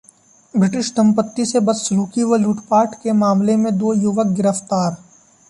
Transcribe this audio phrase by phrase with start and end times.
[0.53, 4.97] British दंपति से बदसलूकी और लूटपाट के मामले में दो युवक गिरफ्तार